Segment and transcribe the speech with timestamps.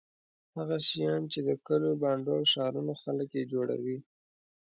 [0.57, 3.97] هغه شیان چې د کلیو بانډو او ښارونو خلک یې جوړوي.